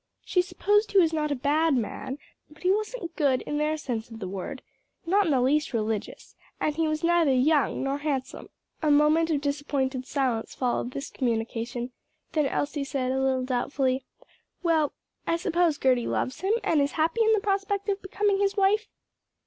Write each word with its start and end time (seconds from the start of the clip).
"She 0.25 0.41
supposed 0.41 0.93
he 0.93 0.97
was 0.97 1.13
not 1.13 1.31
a 1.31 1.35
bad 1.35 1.75
man; 1.75 2.17
but 2.49 2.63
he 2.63 2.71
wasn't 2.71 3.15
good 3.15 3.43
in 3.43 3.59
their 3.59 3.77
sense 3.77 4.09
of 4.09 4.17
the 4.17 4.27
word 4.27 4.63
not 5.05 5.25
in 5.25 5.31
the 5.31 5.39
least 5.39 5.73
religious 5.73 6.35
and 6.59 6.75
he 6.75 6.87
was 6.87 7.03
neither 7.03 7.31
young 7.31 7.83
nor 7.83 7.99
handsome." 7.99 8.49
A 8.81 8.89
moment 8.89 9.29
of 9.29 9.41
disappointed 9.41 10.07
silence 10.07 10.55
followed 10.55 10.89
this 10.89 11.11
communication, 11.11 11.91
then 12.31 12.47
Elsie 12.47 12.83
said, 12.83 13.11
a 13.11 13.21
little 13.21 13.45
doubtfully, 13.45 14.03
"Well, 14.63 14.91
I 15.27 15.35
suppose 15.37 15.77
Gerty 15.77 16.07
loves 16.07 16.41
him, 16.41 16.53
and 16.63 16.81
is 16.81 16.93
happy 16.93 17.23
in 17.23 17.33
the 17.33 17.39
prospect 17.39 17.87
of 17.87 18.01
becoming 18.01 18.39
his 18.39 18.57
wife?" 18.57 18.87